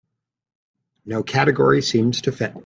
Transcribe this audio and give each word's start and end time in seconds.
No 1.05 1.21
category 1.23 1.81
seems 1.83 2.21
to 2.23 2.31
fit. 2.31 2.53